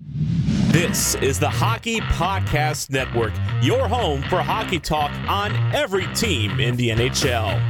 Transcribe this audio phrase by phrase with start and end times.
[0.00, 6.76] This is the Hockey Podcast Network, your home for hockey talk on every team in
[6.76, 7.60] the NHL.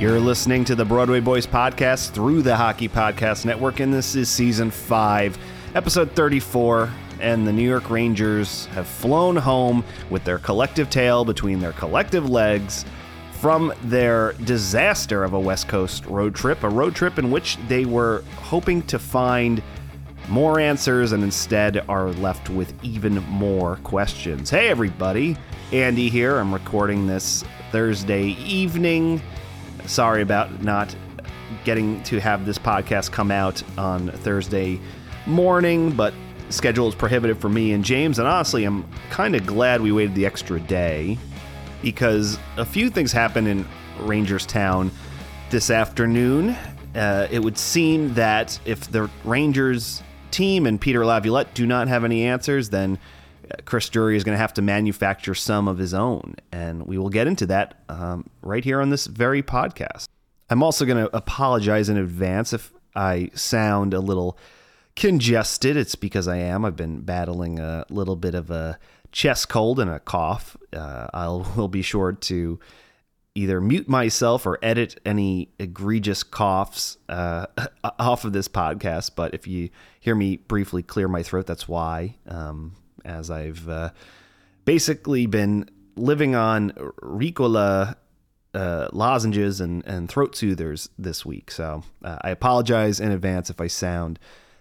[0.00, 4.30] You're listening to the Broadway Boys podcast through the Hockey Podcast Network, and this is
[4.30, 5.36] season five,
[5.74, 6.90] episode 34.
[7.20, 12.28] And the New York Rangers have flown home with their collective tail between their collective
[12.28, 12.84] legs
[13.40, 17.84] from their disaster of a West Coast road trip, a road trip in which they
[17.84, 19.62] were hoping to find
[20.28, 24.50] more answers and instead are left with even more questions.
[24.50, 25.36] Hey, everybody.
[25.72, 26.38] Andy here.
[26.38, 29.22] I'm recording this Thursday evening.
[29.86, 30.94] Sorry about not
[31.64, 34.80] getting to have this podcast come out on Thursday
[35.26, 36.12] morning, but
[36.50, 38.18] schedule is prohibitive for me and James.
[38.18, 41.18] And honestly, I'm kind of glad we waited the extra day
[41.82, 43.66] because a few things happened in
[44.00, 44.90] Rangers Town
[45.50, 46.56] this afternoon.
[46.94, 52.04] Uh, it would seem that if the Rangers team and Peter Laviolette do not have
[52.04, 52.98] any answers, then
[53.64, 56.34] Chris Drury is going to have to manufacture some of his own.
[56.52, 60.06] And we will get into that um, right here on this very podcast.
[60.50, 64.38] I'm also going to apologize in advance if I sound a little
[64.98, 65.76] congested.
[65.76, 66.64] It's because I am.
[66.64, 68.78] I've been battling a little bit of a
[69.12, 70.56] chest cold and a cough.
[70.72, 72.58] Uh, I'll will be sure to
[73.34, 77.46] either mute myself or edit any egregious coughs uh,
[78.00, 79.12] off of this podcast.
[79.14, 79.70] But if you
[80.00, 82.16] hear me briefly clear my throat, that's why.
[82.26, 83.90] Um, as I've uh,
[84.64, 86.70] basically been living on
[87.00, 87.94] Ricola
[88.52, 91.52] uh, lozenges and, and throat soothers this week.
[91.52, 94.18] So uh, I apologize in advance if I sound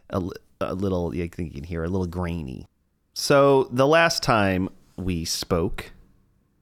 [0.10, 0.22] a,
[0.62, 2.66] a little, I think you can hear, a little grainy.
[3.14, 5.92] So the last time we spoke,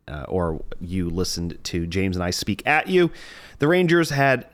[0.08, 3.12] uh, or you listened to James and I speak at you,
[3.60, 4.48] the Rangers had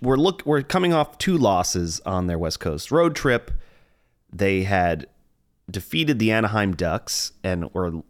[0.00, 3.50] were look were coming off two losses on their West Coast road trip.
[4.32, 5.06] They had
[5.70, 8.02] defeated the Anaheim Ducks and were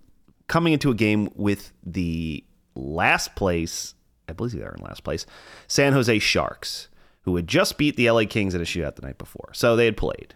[0.47, 2.45] coming into a game with the
[2.75, 3.95] last place,
[4.29, 5.27] I believe they are in last place,
[5.67, 6.89] San Jose Sharks,
[7.29, 9.51] who had just beat the LA Kings in a shootout the night before.
[9.53, 10.35] So they had played.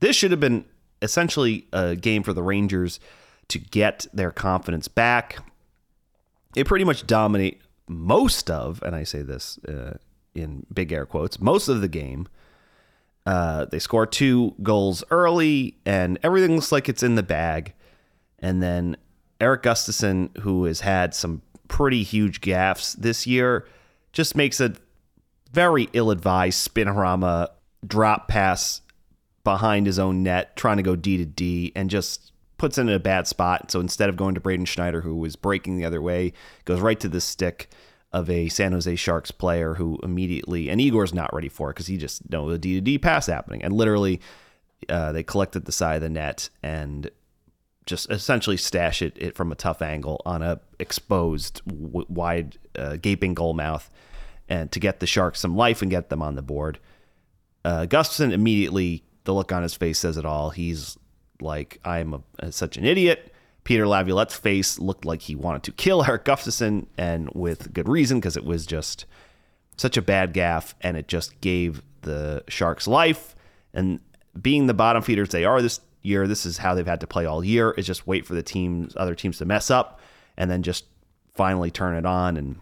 [0.00, 0.66] This should have been
[1.00, 3.00] essentially a game for the Rangers
[3.48, 5.38] to get their confidence back.
[6.52, 9.96] They pretty much dominate most of, and I say this uh,
[10.34, 12.28] in big air quotes, most of the game.
[13.24, 17.72] Uh, they score two goals early, and everything looks like it's in the bag.
[18.38, 18.98] And then
[19.40, 23.66] Eric Gustafsson, who has had some pretty huge gaffes this year,
[24.12, 24.74] just makes a
[25.54, 27.48] very ill-advised spinorama
[27.86, 28.80] drop pass
[29.44, 32.88] behind his own net, trying to go D to D, and just puts it in
[32.88, 33.70] a bad spot.
[33.70, 36.32] So instead of going to Braden Schneider, who was breaking the other way,
[36.64, 37.70] goes right to the stick
[38.12, 41.88] of a San Jose Sharks player who immediately and Igor's not ready for it because
[41.88, 44.20] he just know the D to D pass happening and literally
[44.88, 47.10] uh, they collected the side of the net and
[47.86, 52.96] just essentially stash it, it from a tough angle on a exposed w- wide uh,
[53.02, 53.90] gaping goal mouth
[54.48, 56.78] and to get the Sharks some life and get them on the board.
[57.64, 60.50] Uh, Gustafsson immediately the look on his face says it all.
[60.50, 60.98] He's
[61.40, 63.32] like I'm a, such an idiot.
[63.64, 68.20] Peter Laviolette's face looked like he wanted to kill Eric Gustafsson, and with good reason,
[68.20, 69.06] because it was just
[69.76, 73.34] such a bad gaff, and it just gave the Sharks life.
[73.72, 74.00] And
[74.40, 77.24] being the bottom feeders they are this year, this is how they've had to play
[77.24, 80.00] all year: is just wait for the teams, other teams to mess up,
[80.36, 80.84] and then just
[81.34, 82.58] finally turn it on and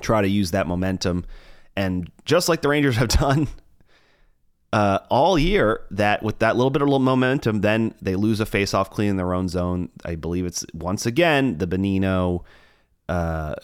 [0.00, 1.24] try to use that momentum.
[1.76, 3.48] And just like the Rangers have done
[4.72, 8.90] uh, all year that with that little bit of momentum, then they lose a face-off
[8.90, 9.90] clean in their own zone.
[10.04, 12.44] I believe it's once again the Bonino
[13.08, 13.54] uh,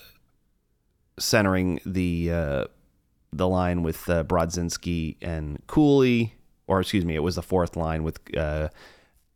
[1.19, 2.65] centering the uh,
[3.32, 6.35] the line with uh, Brodzinski and Cooley,
[6.67, 8.69] or excuse me, it was the fourth line with uh,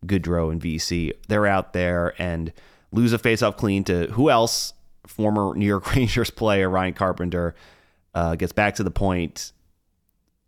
[0.06, 1.12] Goodrow and Vesey.
[1.28, 2.52] They're out there and
[2.92, 4.72] lose a face-off clean to who else?
[5.10, 7.54] Former New York Rangers player Ryan Carpenter
[8.14, 9.52] uh, gets back to the point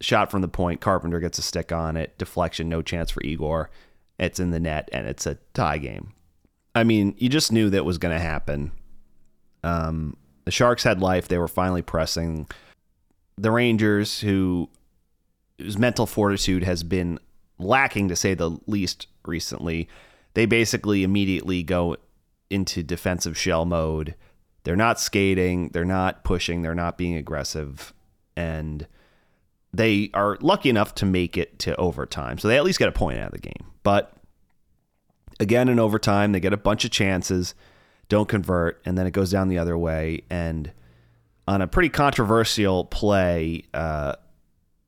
[0.02, 0.80] shot from the point.
[0.80, 2.18] Carpenter gets a stick on it.
[2.18, 3.70] Deflection, no chance for Igor.
[4.18, 6.12] It's in the net, and it's a tie game.
[6.74, 8.72] I mean, you just knew that was going to happen.
[9.62, 11.28] Um, the Sharks had life.
[11.28, 12.46] They were finally pressing.
[13.36, 14.68] The Rangers, who
[15.58, 17.18] whose mental fortitude has been
[17.58, 19.88] lacking to say the least recently,
[20.34, 21.96] they basically immediately go
[22.50, 24.14] into defensive shell mode.
[24.64, 27.92] They're not skating, they're not pushing, they're not being aggressive,
[28.36, 28.86] and
[29.72, 32.38] they are lucky enough to make it to overtime.
[32.38, 33.72] So they at least get a point out of the game.
[33.82, 34.12] But
[35.40, 37.54] again, in overtime, they get a bunch of chances,
[38.08, 40.22] don't convert, and then it goes down the other way.
[40.30, 40.72] And
[41.48, 44.14] on a pretty controversial play, uh,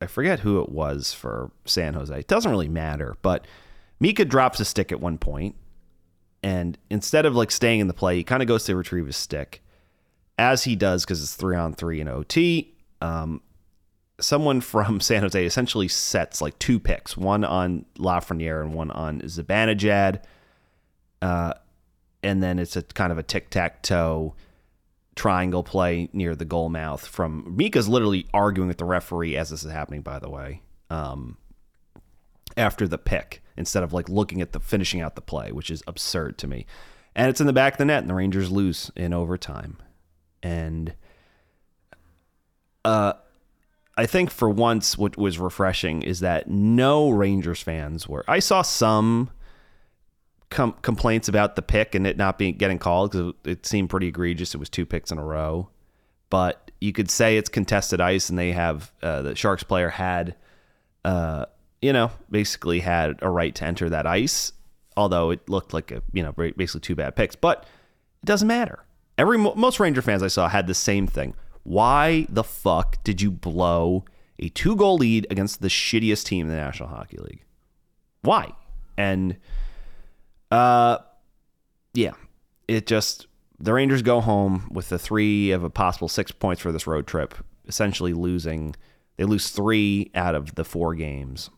[0.01, 2.17] I forget who it was for San Jose.
[2.17, 3.47] It doesn't really matter, but
[3.99, 5.57] Mika drops a stick at one point,
[6.43, 9.17] and instead of like staying in the play, he kind of goes to retrieve his
[9.17, 9.63] stick.
[10.39, 13.41] As he does, because it's three on three in OT, um,
[14.21, 19.21] someone from San Jose essentially sets like two picks, one on Lafreniere and one on
[19.21, 20.23] Zibanejad.
[21.23, 21.55] Uh,
[22.23, 24.35] and then it's a kind of a tic tac toe
[25.15, 29.65] triangle play near the goal mouth from Mika's literally arguing with the referee as this
[29.65, 31.37] is happening, by the way, um,
[32.57, 35.83] after the pick instead of like looking at the finishing out the play, which is
[35.87, 36.67] absurd to me.
[37.15, 39.77] And it's in the back of the net, and the Rangers lose in overtime.
[40.45, 40.95] And
[42.85, 43.15] uh,
[43.97, 48.25] I think for once, what was refreshing is that no Rangers fans were.
[48.29, 49.31] I saw some
[50.51, 53.89] com- complaints about the pick and it not being getting called because it, it seemed
[53.89, 54.55] pretty egregious.
[54.55, 55.71] It was two picks in a row,
[56.29, 60.37] but you could say it's contested ice, and they have uh, the Sharks player had,
[61.07, 61.47] uh,
[61.81, 64.53] you know, basically had a right to enter that ice.
[64.95, 67.67] Although it looked like a you know basically two bad picks, but
[68.23, 68.84] it doesn't matter.
[69.17, 71.35] Every most Ranger fans I saw had the same thing.
[71.63, 74.05] Why the fuck did you blow
[74.39, 77.45] a two goal lead against the shittiest team in the National Hockey League?
[78.23, 78.53] Why?
[78.97, 79.37] And
[80.51, 80.99] uh
[81.95, 82.13] yeah,
[82.69, 83.27] it just
[83.59, 87.07] the Rangers go home with the three of a possible six points for this road
[87.07, 87.35] trip,
[87.67, 88.75] essentially losing.
[89.17, 91.51] They lose three out of the four games.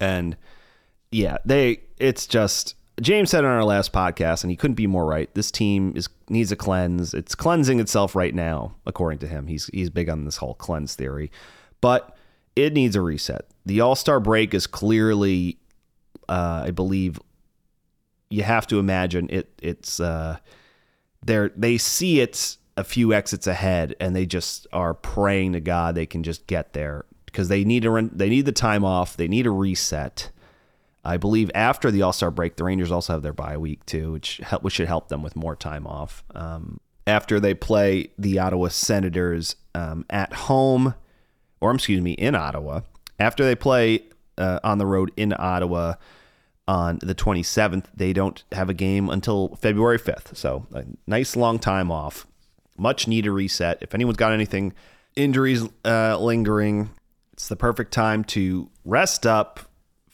[0.00, 0.36] And
[1.10, 5.04] yeah, they it's just James said on our last podcast, and he couldn't be more
[5.04, 5.32] right.
[5.34, 7.12] This team is needs a cleanse.
[7.12, 9.46] It's cleansing itself right now, according to him.
[9.48, 11.30] He's he's big on this whole cleanse theory,
[11.80, 12.16] but
[12.54, 13.44] it needs a reset.
[13.66, 15.58] The All Star break is clearly,
[16.28, 17.20] uh, I believe,
[18.30, 19.52] you have to imagine it.
[19.62, 20.38] It's uh,
[21.22, 26.06] they see it a few exits ahead, and they just are praying to God they
[26.06, 29.18] can just get there because they need to run, they need the time off.
[29.18, 30.30] They need a reset
[31.06, 34.12] I believe after the All Star break, the Rangers also have their bye week too,
[34.12, 36.24] which help, which should help them with more time off.
[36.34, 40.94] Um, after they play the Ottawa Senators um, at home,
[41.60, 42.80] or excuse me, in Ottawa,
[43.20, 44.02] after they play
[44.36, 45.94] uh, on the road in Ottawa
[46.66, 50.36] on the 27th, they don't have a game until February 5th.
[50.36, 52.26] So a nice long time off.
[52.76, 53.78] Much needed reset.
[53.80, 54.74] If anyone's got anything,
[55.14, 56.90] injuries uh, lingering,
[57.32, 59.60] it's the perfect time to rest up,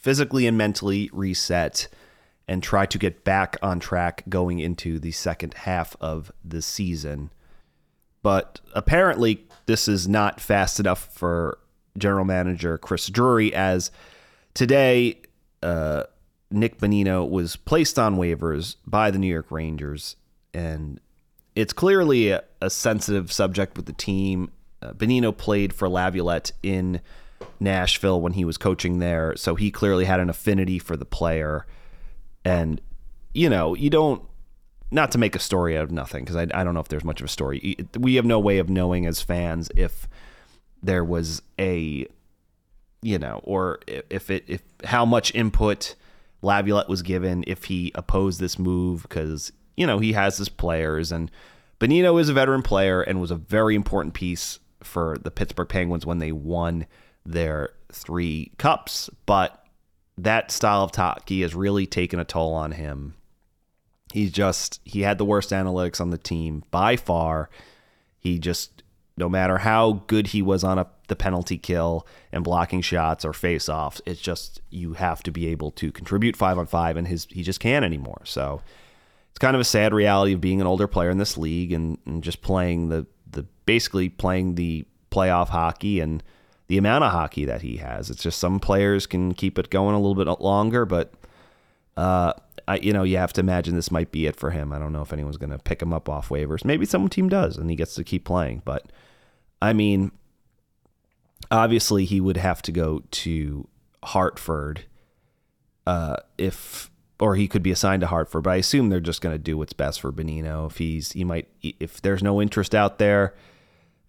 [0.03, 1.87] physically and mentally reset
[2.45, 7.31] and try to get back on track going into the second half of the season.
[8.21, 11.57] But apparently, this is not fast enough for
[11.97, 13.91] general manager Chris Drury, as
[14.53, 15.21] today,
[15.61, 16.03] uh,
[16.51, 20.17] Nick Bonino was placed on waivers by the New York Rangers.
[20.53, 20.99] And
[21.55, 24.51] it's clearly a, a sensitive subject with the team.
[24.81, 26.99] Uh, Bonino played for Laviolette in
[27.59, 31.65] Nashville when he was coaching there, so he clearly had an affinity for the player.
[32.45, 32.81] And
[33.33, 34.23] you know, you don't
[34.91, 37.03] not to make a story out of nothing because I, I don't know if there's
[37.03, 37.77] much of a story.
[37.97, 40.07] We have no way of knowing as fans if
[40.81, 42.07] there was a
[43.01, 45.95] you know, or if it if how much input
[46.41, 51.11] Laviolette was given if he opposed this move because you know he has his players
[51.11, 51.29] and
[51.79, 56.05] Bonino is a veteran player and was a very important piece for the Pittsburgh Penguins
[56.05, 56.85] when they won
[57.25, 59.65] their three cups, but
[60.17, 63.15] that style of hockey has really taken a toll on him.
[64.11, 67.49] He's just he had the worst analytics on the team by far.
[68.19, 68.83] He just
[69.17, 73.33] no matter how good he was on a the penalty kill and blocking shots or
[73.33, 74.01] face offs.
[74.05, 77.43] It's just you have to be able to contribute five on five, and his he
[77.43, 78.21] just can't anymore.
[78.23, 78.61] So
[79.31, 81.97] it's kind of a sad reality of being an older player in this league and,
[82.05, 86.23] and just playing the the basically playing the playoff hockey and
[86.73, 88.09] the amount of hockey that he has.
[88.09, 91.13] It's just some players can keep it going a little bit longer, but
[91.95, 92.33] uh,
[92.67, 94.73] I, you know, you have to imagine this might be it for him.
[94.73, 96.65] I don't know if anyone's going to pick him up off waivers.
[96.65, 98.63] Maybe some team does, and he gets to keep playing.
[98.65, 98.91] But
[99.61, 100.13] I mean,
[101.51, 103.67] obviously, he would have to go to
[104.03, 104.85] Hartford
[105.85, 106.89] uh, if,
[107.19, 108.41] or he could be assigned to Hartford.
[108.45, 110.71] But I assume they're just going to do what's best for Bonino.
[110.71, 113.35] If he's, he might, if there's no interest out there,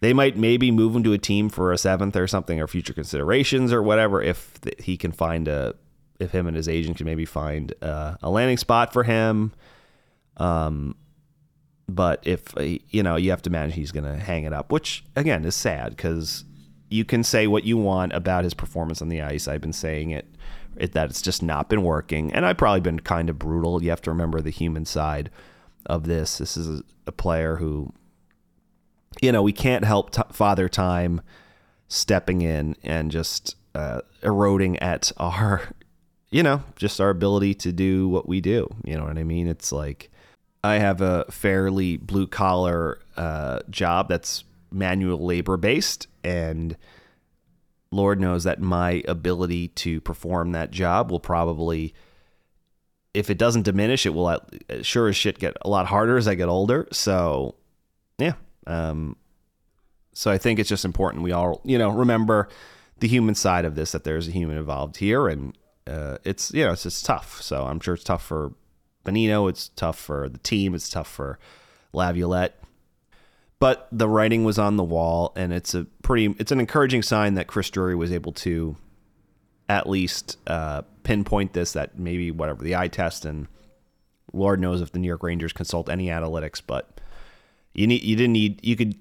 [0.05, 2.93] they might maybe move him to a team for a seventh or something, or future
[2.93, 4.21] considerations or whatever.
[4.21, 5.73] If he can find a
[6.19, 9.51] if him and his agent can maybe find a landing spot for him.
[10.37, 10.95] Um,
[11.89, 14.71] but if uh, you know, you have to imagine he's going to hang it up,
[14.71, 16.45] which again is sad because
[16.89, 19.47] you can say what you want about his performance on the ice.
[19.47, 20.27] I've been saying it,
[20.77, 23.81] it that it's just not been working, and I've probably been kind of brutal.
[23.83, 25.29] You have to remember the human side
[25.85, 26.37] of this.
[26.37, 27.91] This is a player who,
[29.21, 31.21] you know, we can't help t- Father Time
[31.87, 35.69] stepping in and just uh, eroding at our
[36.35, 38.67] you know, just our ability to do what we do.
[38.83, 39.47] You know what I mean?
[39.47, 40.11] It's like
[40.65, 46.75] I have a fairly blue collar uh, job that's manual labor based, and
[47.89, 51.93] Lord knows that my ability to perform that job will probably,
[53.13, 54.37] if it doesn't diminish, it will
[54.81, 56.87] sure as shit get a lot harder as I get older.
[56.91, 57.55] So,
[58.17, 58.33] yeah.
[58.67, 59.15] Um,
[60.13, 62.49] so I think it's just important we all, you know, remember
[62.99, 65.57] the human side of this that there's a human involved here and
[65.87, 67.41] uh, it's you know it's tough.
[67.41, 68.53] So I'm sure it's tough for
[69.05, 69.49] Bonino.
[69.49, 70.73] It's tough for the team.
[70.73, 71.39] It's tough for
[71.93, 72.59] Laviolette.
[73.59, 77.35] But the writing was on the wall, and it's a pretty it's an encouraging sign
[77.35, 78.75] that Chris Drury was able to
[79.69, 81.73] at least uh, pinpoint this.
[81.73, 83.47] That maybe whatever the eye test and
[84.33, 86.99] Lord knows if the New York Rangers consult any analytics, but
[87.75, 88.95] you need you didn't need you could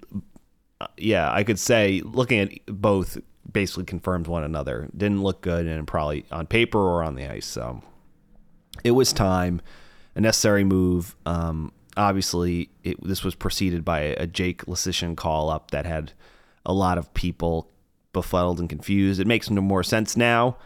[0.81, 3.19] uh, yeah I could say looking at both
[3.55, 4.91] basically confirmed one another.
[4.95, 7.47] Didn't look good, and probably on paper or on the ice.
[7.47, 7.83] So
[8.83, 9.63] it was time,
[10.15, 11.17] a necessary move.
[11.25, 16.13] Um, obviously, it, this was preceded by a Jake Leschyshyn call up that had
[16.67, 17.71] a lot of people
[18.13, 19.21] befuddled and confused.
[19.21, 20.57] It makes no more sense now.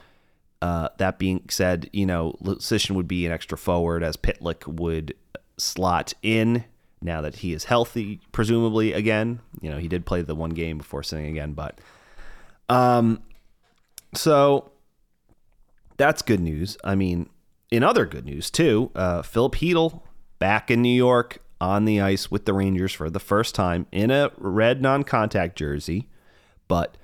[0.61, 5.15] Uh, that being said, you know, Leschyshyn would be an extra forward as Pitlick would
[5.57, 6.65] slot in
[7.01, 9.41] now that he is healthy, presumably again.
[9.61, 11.81] You know, he did play the one game before sitting again, but
[12.69, 13.23] um,
[14.15, 14.73] so
[15.97, 16.77] that's good news.
[16.85, 17.29] I mean,
[17.71, 20.03] in other good news too, uh, Filip Chytil
[20.39, 24.11] back in New York on the ice with the Rangers for the first time in
[24.11, 26.09] a red non-contact jersey,
[26.69, 26.97] but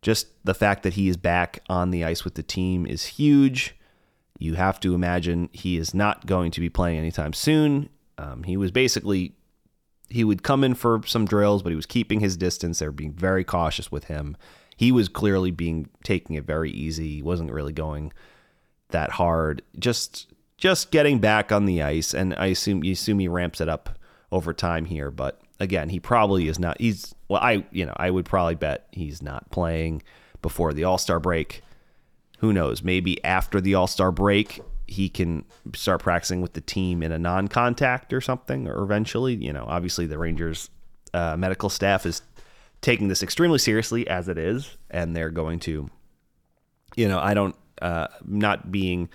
[0.00, 3.76] just the fact that he is back on the ice with the team is huge.
[4.38, 7.88] You have to imagine he is not going to be playing anytime soon.
[8.16, 9.34] Um, he was basically
[10.10, 12.78] he would come in for some drills, but he was keeping his distance.
[12.78, 14.36] They were being very cautious with him
[14.78, 17.16] he was clearly being taking it very easy.
[17.16, 18.12] He wasn't really going
[18.90, 19.60] that hard.
[19.76, 23.68] Just just getting back on the ice, and I assume you assume he ramps it
[23.68, 23.98] up
[24.30, 25.10] over time here.
[25.10, 26.80] But again, he probably is not.
[26.80, 30.02] He's well, I you know I would probably bet he's not playing
[30.42, 31.60] before the All Star break.
[32.38, 32.80] Who knows?
[32.84, 37.18] Maybe after the All Star break, he can start practicing with the team in a
[37.18, 40.70] non-contact or something, or eventually, you know, obviously the Rangers
[41.12, 42.22] uh, medical staff is
[42.80, 45.90] taking this extremely seriously as it is, and they're going to,
[46.96, 49.08] you know, I don't, uh, not being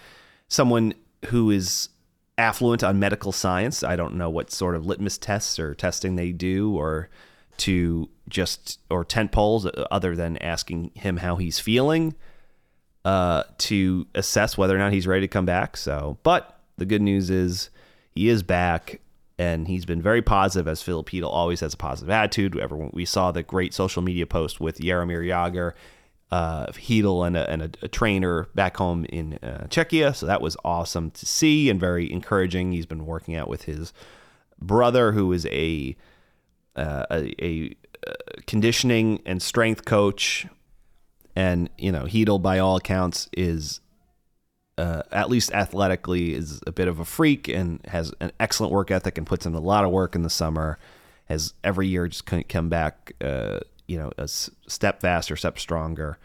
[0.47, 0.93] someone
[1.25, 1.89] who is
[2.37, 3.83] affluent on medical science.
[3.83, 7.09] I don't know what sort of litmus tests or testing they do, or
[7.57, 12.15] to just or tent poles uh, other than asking him how he's feeling
[13.05, 15.77] uh, to assess whether or not he's ready to come back.
[15.77, 17.69] So, but the good news is
[18.11, 19.01] he is back
[19.37, 22.57] and he's been very positive as Filip Chytil always has a positive attitude.
[22.57, 25.73] Everyone we saw the great social media post with Jaromir Jagr,
[26.31, 30.15] uh, Chytil, and, a, and a, a, trainer back home in uh, Czechia.
[30.15, 32.71] So that was awesome to see and very encouraging.
[32.71, 33.91] He's been working out with his
[34.61, 35.95] brother, who is a
[36.75, 37.75] uh, a, a
[38.07, 38.13] uh,
[38.47, 40.47] conditioning and strength coach,
[41.35, 43.81] and you know Chytil, by all accounts, is
[44.77, 48.91] uh, at least athletically, is a bit of a freak and has an excellent work
[48.91, 50.79] ethic and puts in a lot of work in the summer.
[51.25, 56.17] Has every year just come back, uh, you know, a step faster, step stronger.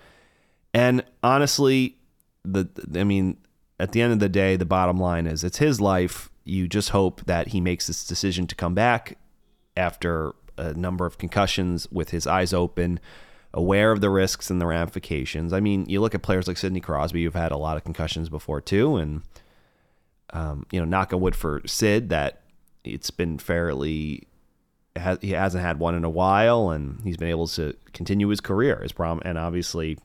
[0.74, 1.96] And honestly,
[2.44, 3.36] the I mean,
[3.78, 6.30] at the end of the day, the bottom line is it's his life.
[6.44, 9.18] You just hope that he makes this decision to come back
[9.76, 12.98] after a number of concussions with his eyes open
[13.58, 15.52] aware of the risks and the ramifications.
[15.52, 18.28] I mean, you look at players like Sidney Crosby, who've had a lot of concussions
[18.28, 19.22] before too, and
[20.30, 22.42] um, you know, knock on wood for Sid that
[22.84, 24.28] it's been fairly.
[25.20, 28.80] He hasn't had one in a while, and he's been able to continue his career.
[28.80, 29.98] His prom, and obviously,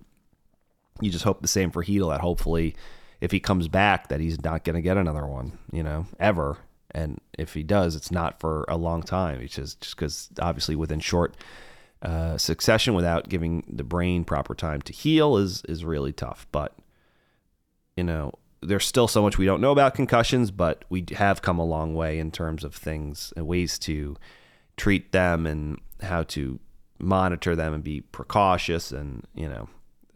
[1.00, 2.10] you just hope the same for Chytil.
[2.10, 2.76] That hopefully,
[3.22, 6.58] if he comes back, that he's not going to get another one, you know, ever.
[6.90, 9.42] And if he does, it's not for a long time.
[9.42, 11.36] It's just just because obviously within short
[12.04, 16.46] uh, succession, without giving the brain proper time to heal, is is really tough.
[16.52, 16.78] But
[17.96, 21.60] you know, there's still so much we don't know about concussions, but we have come
[21.60, 24.18] a long way in terms of things and ways to
[24.78, 26.60] treat them and how to
[27.00, 29.68] monitor them and be precautious and you know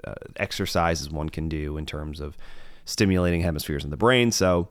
[0.03, 2.37] uh, exercises one can do in terms of
[2.85, 4.31] stimulating hemispheres in the brain.
[4.31, 4.69] So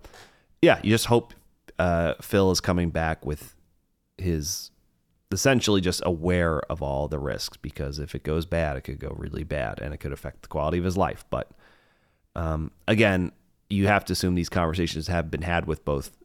[0.63, 1.35] yeah, you just hope
[1.79, 3.55] uh, Phil is coming back with
[4.19, 4.71] his
[5.33, 9.15] essentially just aware of all the risks because if it goes bad, it could go
[9.17, 11.25] really bad and it could affect the quality of his life.
[11.31, 11.51] But
[12.35, 13.33] um, again,
[13.69, 16.17] you have to assume these conversations have been had with both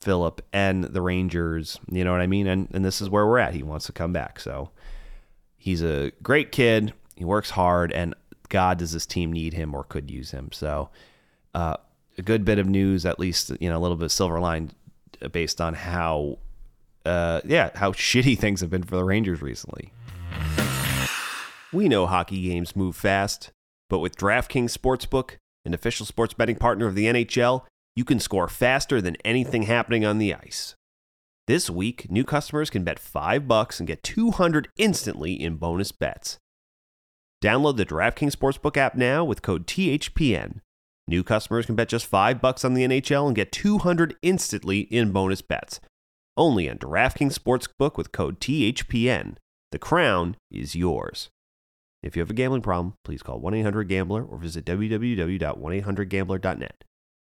[0.00, 1.78] Filip and the Rangers.
[1.90, 2.46] You know what I mean?
[2.46, 3.54] And and this is where we're at.
[3.54, 4.40] He wants to come back.
[4.40, 4.70] So
[5.58, 6.94] he's a great kid.
[7.16, 8.14] He works hard, and
[8.48, 10.50] God, does this team need him or could use him?
[10.52, 10.88] So
[11.54, 11.76] uh,
[12.16, 14.70] a good bit of news, at least you know a little bit silver line,
[15.32, 16.38] based on how
[17.04, 19.92] uh, yeah how shitty things have been for the Rangers recently.
[21.72, 23.52] We know hockey games move fast,
[23.88, 27.64] but with DraftKings Sportsbook an official sports betting partner of the NHL,
[27.94, 30.74] you can score faster than anything happening on the ice.
[31.46, 36.38] This week, new customers can bet 5 bucks and get 200 instantly in bonus bets.
[37.42, 40.60] Download the DraftKings Sportsbook app now with code THPN.
[41.08, 45.10] New customers can bet just 5 bucks on the NHL and get 200 instantly in
[45.10, 45.80] bonus bets.
[46.36, 49.36] Only on DraftKings Sportsbook with code THPN.
[49.72, 51.30] The crown is yours.
[52.02, 56.84] If you have a gambling problem, please call 1 800 Gambler or visit www.1800Gambler.net.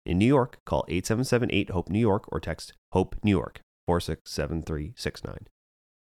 [0.06, 5.48] In New York, call 877 8 HOPE New York or text HOPE New York 467369.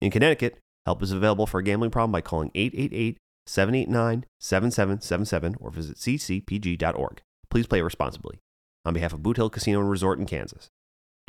[0.02, 5.72] In Connecticut, help is available for a gambling problem by calling 888 789 7777 or
[5.72, 7.22] visit ccpg.org.
[7.50, 8.40] Please play responsibly.
[8.86, 10.70] On behalf of Boot Hill Casino and Resort in Kansas.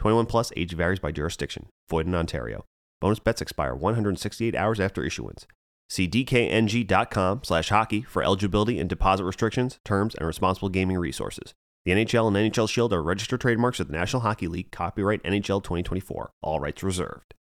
[0.01, 1.67] 21 plus age varies by jurisdiction.
[1.91, 2.65] Void in Ontario.
[3.03, 5.47] Bonus bets expire 168 hours after issuance.
[5.91, 11.53] See dkng.com slash hockey for eligibility and deposit restrictions, terms, and responsible gaming resources.
[11.85, 15.63] The NHL and NHL Shield are registered trademarks of the National Hockey League, copyright NHL
[15.63, 17.35] 2024, all rights reserved.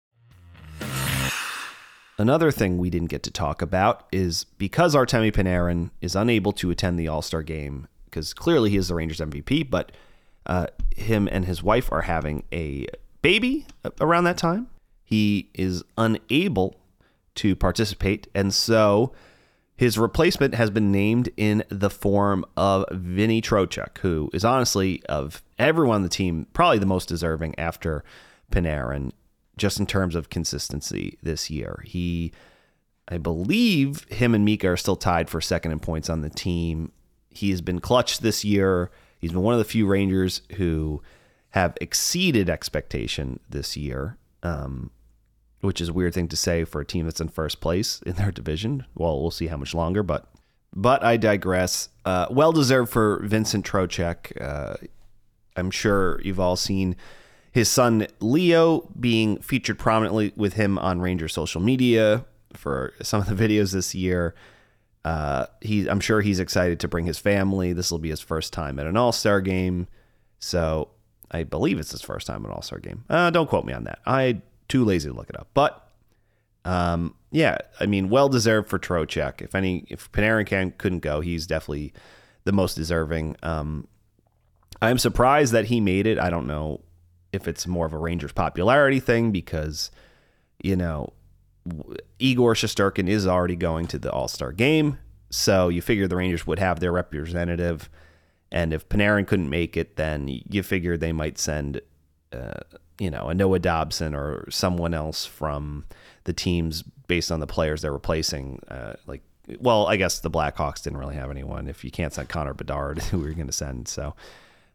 [2.17, 6.71] Another thing we didn't get to talk about is because Artemi Panarin is unable to
[6.71, 9.93] attend the All Star game, because clearly he is the Rangers MVP, but
[10.49, 12.87] uh, him and his wife are having a
[13.21, 13.67] baby
[14.01, 14.67] around that time.
[15.03, 16.75] He is unable
[17.35, 18.27] to participate.
[18.33, 19.13] And so
[19.77, 25.43] his replacement has been named in the form of Vinny Trocheck, who is honestly, of
[25.59, 28.03] everyone on the team, probably the most deserving after
[28.51, 29.11] Panarin,
[29.55, 31.83] just in terms of consistency this year.
[31.85, 32.33] He,
[33.07, 36.91] I believe, him and Mika are still tied for second in points on the team.
[37.29, 38.89] He has been clutch this year.
[39.19, 41.01] He's been one of the few Rangers who
[41.51, 44.17] have exceeded expectation this year.
[44.41, 44.91] Um,
[45.61, 48.13] which is a weird thing to say for a team that's in first place in
[48.13, 48.85] their division.
[48.95, 50.27] Well, we'll see how much longer, but
[50.73, 51.89] but I digress.
[52.05, 54.39] Uh, well deserved for Vincent Trocheck.
[54.39, 54.75] Uh,
[55.55, 56.95] I'm sure you've all seen
[57.51, 63.35] his son Leo being featured prominently with him on Ranger social media for some of
[63.35, 64.35] the videos this year.
[65.05, 67.73] Uh, he, I'm sure he's excited to bring his family.
[67.73, 69.87] This will be his first time at an All Star game,
[70.39, 70.89] so
[71.31, 73.05] I believe it's his first time at an All Star game.
[73.09, 73.99] Uh, don't quote me on that.
[74.05, 75.49] I too lazy to look it up.
[75.53, 75.89] But
[76.65, 79.41] um, yeah, I mean, well deserved for Trocheck.
[79.41, 81.93] If any, if Panarin can, couldn't go, he's definitely
[82.43, 83.35] the most deserving.
[83.43, 83.87] Um,
[84.81, 86.19] I'm surprised that he made it.
[86.19, 86.81] I don't know
[87.31, 89.91] if it's more of a Rangers popularity thing because,
[90.61, 91.13] you know,
[92.19, 94.99] Igor Shesterkin is already going to the All Star game.
[95.29, 97.89] So you figure the Rangers would have their representative.
[98.51, 101.81] And if Panarin couldn't make it, then you figure they might send
[102.33, 102.61] uh,
[102.99, 105.85] you know, a Noah Dobson or someone else from
[106.25, 108.61] the teams based on the players they're replacing.
[108.67, 109.21] Uh, like,
[109.59, 111.67] well, I guess the Blackhawks didn't really have anyone.
[111.67, 113.87] If you can't send Connor Bedard, who are you going to send?
[113.87, 114.15] So,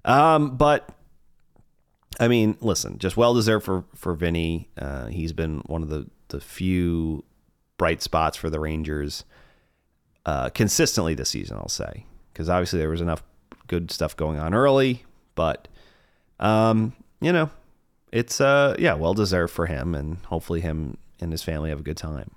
[0.04, 0.88] um, but
[2.18, 4.70] I mean, listen, just well deserved for for Vinny.
[4.76, 7.24] Uh, he's been one of the the few
[7.78, 9.24] bright spots for the Rangers
[10.26, 11.56] uh, consistently this season.
[11.56, 13.22] I'll say because obviously there was enough
[13.68, 15.68] good stuff going on early, but
[16.40, 17.50] um, you know,
[18.12, 21.84] it's uh yeah, well deserved for him, and hopefully him and his family have a
[21.84, 22.30] good time.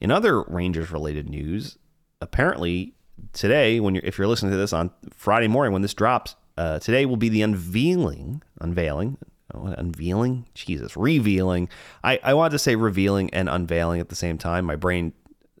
[0.00, 1.76] In other Rangers related news,
[2.20, 2.94] apparently
[3.32, 6.78] today, when you're if you're listening to this on Friday morning when this drops, uh,
[6.78, 9.18] today will be the unveiling, unveiling,
[9.54, 11.68] unveiling, Jesus, revealing.
[12.02, 14.64] I, I wanted to say revealing and unveiling at the same time.
[14.64, 15.12] My brain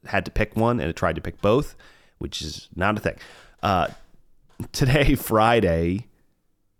[0.06, 1.74] had to pick one and it tried to pick both,
[2.18, 3.16] which is not a thing.
[3.62, 3.88] Uh,
[4.72, 6.06] today, Friday,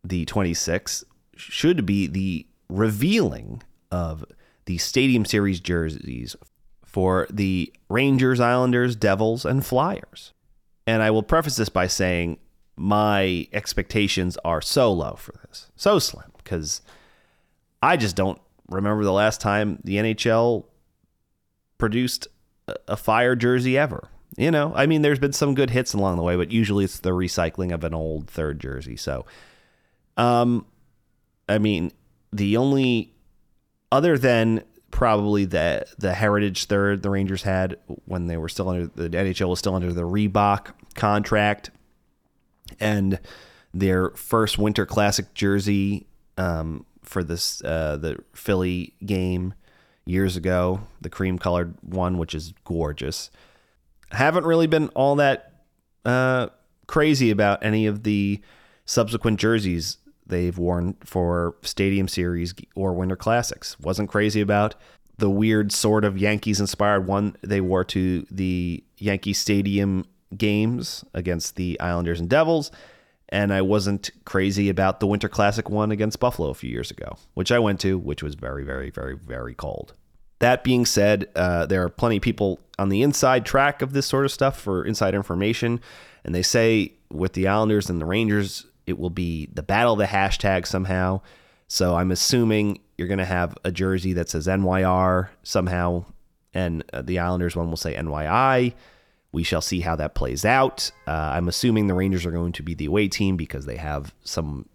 [0.04, 1.04] the 26th,
[1.36, 4.24] should be the revealing of
[4.66, 6.36] the Stadium Series jerseys
[6.84, 10.32] for the Rangers, Islanders, Devils, and Flyers.
[10.86, 12.38] And I will preface this by saying
[12.76, 16.80] my expectations are so low for this, so slim, because
[17.82, 20.64] I just don't remember the last time the NHL
[21.78, 22.28] produced
[22.86, 24.08] a fire jersey ever.
[24.36, 27.00] You know, I mean, there's been some good hits along the way, but usually it's
[27.00, 28.96] the recycling of an old third jersey.
[28.96, 29.26] So,
[30.16, 30.66] um,
[31.48, 31.90] I mean,
[32.32, 33.12] the only
[33.90, 38.86] other than probably the the heritage third the Rangers had when they were still under
[38.86, 41.70] the NHL was still under the Reebok contract,
[42.78, 43.18] and
[43.74, 46.06] their first Winter Classic jersey
[46.38, 49.54] um, for this uh, the Philly game
[50.06, 53.30] years ago, the cream colored one, which is gorgeous.
[54.12, 55.64] Haven't really been all that
[56.04, 56.48] uh,
[56.86, 58.40] crazy about any of the
[58.84, 63.78] subsequent jerseys they've worn for Stadium Series or Winter Classics.
[63.80, 64.74] Wasn't crazy about
[65.18, 71.56] the weird sort of Yankees inspired one they wore to the Yankee Stadium games against
[71.56, 72.70] the Islanders and Devils.
[73.30, 77.16] And I wasn't crazy about the Winter Classic one against Buffalo a few years ago,
[77.34, 79.94] which I went to, which was very, very, very, very cold.
[80.40, 84.06] That being said, uh, there are plenty of people on the inside track of this
[84.06, 85.80] sort of stuff for inside information.
[86.24, 89.98] And they say with the Islanders and the Rangers, it will be the battle of
[89.98, 91.20] the hashtag somehow.
[91.68, 96.04] So I'm assuming you're going to have a jersey that says NYR somehow,
[96.52, 98.74] and uh, the Islanders one will say NYI.
[99.32, 100.90] We shall see how that plays out.
[101.06, 104.12] Uh, I'm assuming the Rangers are going to be the away team because they have
[104.24, 104.68] some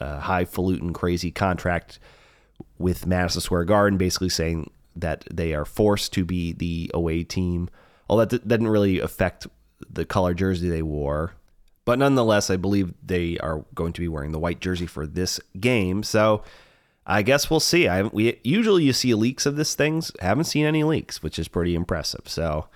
[0.00, 1.98] uh, highfalutin, crazy contract
[2.78, 7.70] with Madison Square Garden, basically saying that they are forced to be the away team.
[8.08, 9.46] All that, didn't really affect
[9.88, 11.34] the color jersey they wore.
[11.84, 15.40] But nonetheless, I believe they are going to be wearing the white jersey for this
[15.58, 16.02] game.
[16.02, 16.42] So
[17.06, 17.88] I guess we'll see.
[17.88, 20.12] I we usually you see leaks of this things.
[20.20, 22.28] Haven't seen any leaks, which is pretty impressive.
[22.28, 22.68] So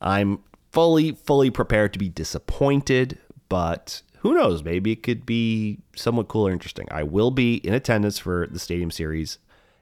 [0.00, 0.42] I'm
[0.74, 4.64] fully fully prepared to be disappointed, but who knows?
[4.64, 6.88] Maybe it could be somewhat cool or interesting.
[6.90, 9.38] I will be in attendance for the Stadium Series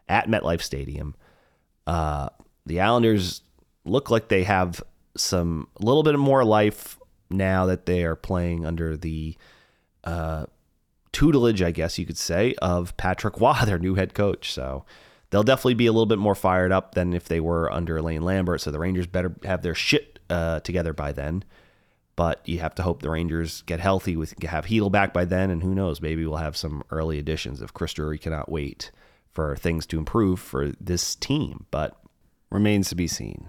[0.08, 1.14] at MetLife Stadium.
[1.86, 2.28] Uh,
[2.66, 3.42] the Islanders
[3.84, 4.82] look like they have
[5.16, 6.98] some a little bit more life
[7.30, 9.36] now that they are playing under the
[10.04, 10.46] uh,
[11.12, 14.52] tutelage, I guess you could say, of Patrick Roy, their new head coach.
[14.52, 14.84] So
[15.30, 18.22] they'll definitely be a little bit more fired up than if they were under Lane
[18.22, 18.60] Lambert.
[18.60, 21.44] So the Rangers better have their shit uh, together by then.
[22.16, 25.50] But you have to hope the Rangers get healthy with have Chytil back by then,
[25.50, 28.90] and who knows, maybe we'll have some early additions if Chris Drury cannot wait
[29.30, 31.66] for things to improve for this team.
[31.70, 31.98] But
[32.50, 33.48] remains to be seen.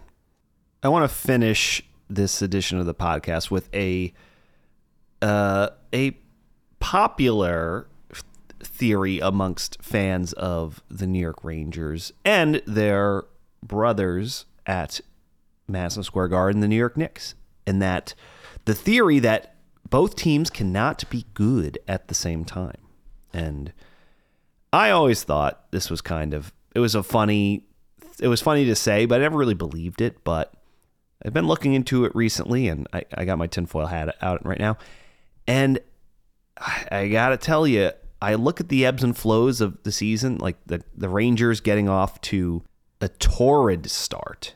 [0.81, 4.13] I want to finish this edition of the podcast with a
[5.21, 6.17] uh, a
[6.79, 7.87] popular
[8.59, 13.23] theory amongst fans of the New York Rangers and their
[13.61, 15.01] brothers at
[15.73, 17.36] Madison Square Garden, the New York Knicks,
[17.67, 18.13] and that
[18.65, 19.55] the theory that
[19.89, 22.77] both teams cannot be good at the same time.
[23.33, 23.73] And
[24.71, 27.65] I always thought this was kind of it was a funny
[28.19, 30.23] it was funny to say, but I never really believed it.
[30.23, 30.53] But
[31.25, 34.59] I've been looking into it recently, and I, I got my tinfoil hat out right
[34.59, 34.77] now.
[35.47, 35.79] And
[36.57, 39.91] I, I got to tell you, I look at the ebbs and flows of the
[39.91, 42.63] season, like the, the Rangers getting off to
[43.01, 44.55] a torrid start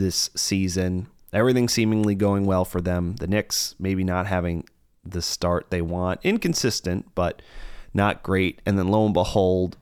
[0.00, 1.06] this season.
[1.32, 3.16] Everything seemingly going well for them.
[3.16, 4.64] The Knicks maybe not having
[5.04, 6.20] the start they want.
[6.24, 7.40] Inconsistent, but
[7.94, 8.60] not great.
[8.66, 9.76] And then lo and behold,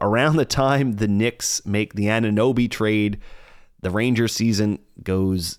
[0.00, 3.18] around the time the Knicks make the Anunoby trade,
[3.80, 5.58] the Rangers season goes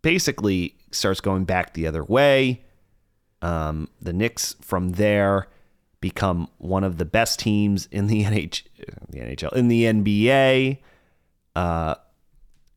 [0.00, 2.64] basically starts going back the other way.
[3.42, 5.48] Um, the Knicks from there
[6.00, 8.62] become one of the best teams in the, NH-
[9.08, 10.78] the NHL in the NBA.
[11.56, 11.96] Uh,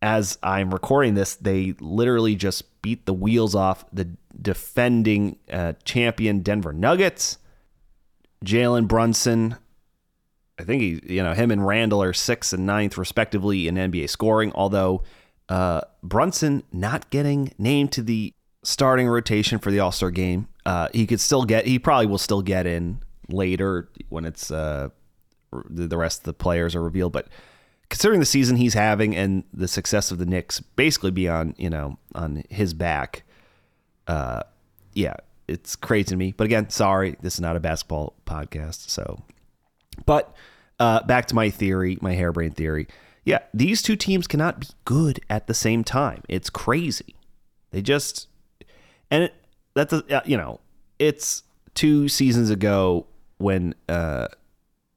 [0.02, 4.10] as I'm recording this, they literally just beat the wheels off the
[4.42, 7.38] defending uh, champion Denver Nuggets.
[8.44, 9.58] Jalen Brunson
[10.62, 14.10] I think he, you know, him and Randle are sixth and ninth respectively in NBA
[14.10, 14.52] scoring.
[14.54, 15.04] Although
[15.50, 18.34] uh, Brunson not getting named to the
[18.64, 21.66] starting rotation for the All Star game, uh, he could still get.
[21.66, 24.90] He probably will still get in later when it's uh,
[25.52, 27.12] the rest of the players are revealed.
[27.12, 27.28] But
[27.92, 31.70] considering the season he's having and the success of the Knicks basically be on, you
[31.70, 33.24] know, on his back.
[34.08, 34.44] Uh,
[34.94, 35.16] yeah,
[35.50, 36.34] it's crazy to me.
[36.36, 38.90] But again, sorry, this is not a basketball podcast.
[38.90, 39.22] So,
[40.06, 40.34] but
[40.80, 42.88] uh, back to my theory, my harebrained theory.
[43.26, 46.24] Yeah, these two teams cannot be good at the same time.
[46.30, 47.16] It's crazy.
[47.72, 48.30] They just
[49.12, 49.36] and it,
[49.74, 50.62] that's uh, you know,
[50.98, 53.06] it's two seasons ago
[53.38, 54.28] when uh,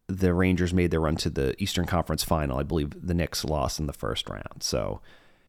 [0.08, 2.58] the Rangers made their run to the Eastern Conference Final.
[2.58, 4.62] I believe the Knicks lost in the first round.
[4.62, 5.00] So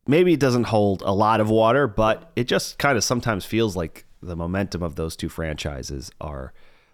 [0.07, 3.75] maybe it doesn't hold a lot of water, but it just kind of sometimes feels
[3.75, 6.53] like the momentum of those two franchises are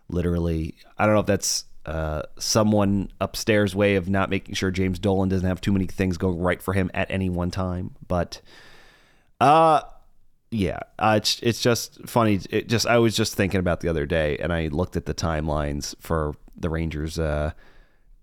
[0.09, 0.75] literally.
[0.97, 5.29] I don't know if that's uh, someone upstairs way of not making sure James Dolan
[5.29, 7.95] doesn't have too many things going right for him at any one time.
[8.07, 8.41] But
[9.39, 9.81] uh
[10.51, 12.41] yeah, uh, it's it's just funny.
[12.49, 15.13] It just I was just thinking about the other day, and I looked at the
[15.13, 17.17] timelines for the Rangers.
[17.17, 17.51] Uh,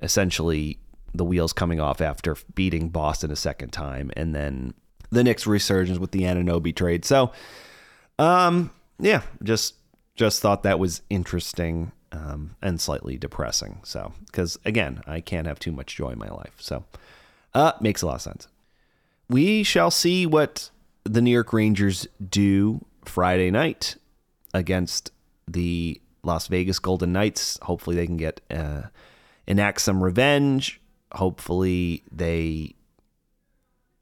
[0.02, 0.78] essentially,
[1.14, 4.74] the wheels coming off after beating Boston a second time, and then
[5.10, 7.06] the Knicks resurgence with the Anunoby trade.
[7.06, 7.32] So,
[8.18, 9.76] um, yeah, just
[10.14, 13.80] just thought that was interesting um, and slightly depressing.
[13.84, 16.56] So, because again, I can't have too much joy in my life.
[16.58, 16.84] So,
[17.54, 18.48] uh, makes a lot of sense.
[19.30, 20.68] We shall see what
[21.08, 23.96] the New York Rangers do Friday night
[24.52, 25.10] against
[25.46, 27.58] the Las Vegas Golden Knights.
[27.62, 28.82] Hopefully, they can get uh,
[29.46, 30.80] enact some revenge.
[31.12, 32.74] Hopefully, they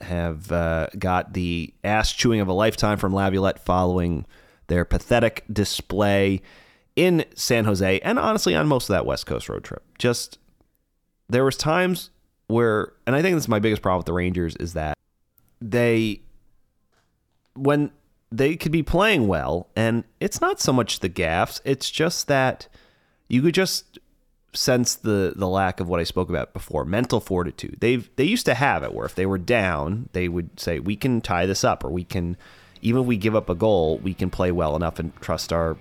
[0.00, 4.26] have uh, got the ass chewing of a lifetime from Laviolette following
[4.66, 6.42] their pathetic display
[6.96, 9.82] in San Jose and honestly on most of that West Coast road trip.
[9.98, 10.38] Just
[11.28, 12.10] there was times
[12.48, 14.96] where and I think this is my biggest problem with the Rangers is that
[15.60, 16.22] they
[17.56, 17.90] when
[18.30, 22.68] they could be playing well and it's not so much the gaffs, it's just that
[23.28, 23.98] you could just
[24.52, 27.78] sense the the lack of what I spoke about before, mental fortitude.
[27.80, 30.96] They've they used to have it where if they were down, they would say we
[30.96, 32.36] can tie this up or we can
[32.82, 35.76] even if we give up a goal, we can play well enough and trust our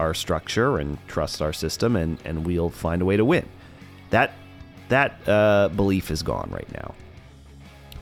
[0.00, 3.48] our structure and trust our system, and and we'll find a way to win.
[4.10, 4.32] That
[4.88, 6.94] that uh, belief is gone right now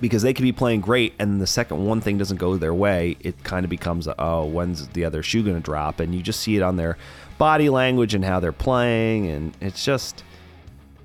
[0.03, 3.17] because they could be playing great, and the second one thing doesn't go their way,
[3.21, 6.01] it kind of becomes oh, when's the other shoe going to drop?
[6.01, 6.99] And you just see it on their
[7.39, 10.25] body language and how they're playing, and it's just.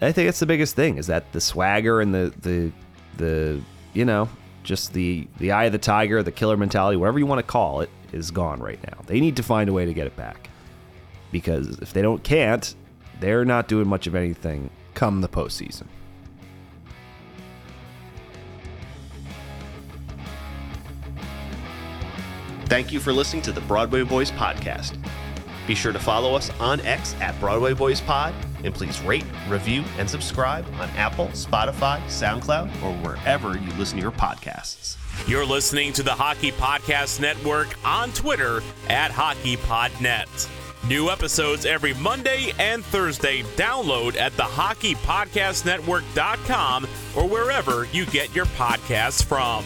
[0.02, 2.72] I think that's the biggest thing is that the swagger and the the
[3.18, 3.62] the
[3.94, 4.30] you know
[4.64, 7.82] just the the eye of the tiger, the killer mentality, whatever you want to call
[7.82, 8.98] it, is gone right now.
[9.06, 10.50] They need to find a way to get it back
[11.32, 12.74] because if they don't can't,
[13.20, 15.86] they're not doing much of anything come the postseason.
[22.68, 24.98] Thank you for listening to the Broadway Boys podcast.
[25.68, 28.34] Be sure to follow us on X at Broadway Boys Pod,
[28.66, 34.02] and please rate, review, and subscribe on Apple, Spotify, SoundCloud, or wherever you listen to
[34.02, 34.98] your podcasts.
[35.30, 40.50] You're listening to the Hockey Podcast Network on Twitter at HockeyPodNet.
[40.90, 43.44] New episodes every Monday and Thursday.
[43.56, 49.64] Download at the hockeypodcastnetwork.com or wherever you get your podcasts from.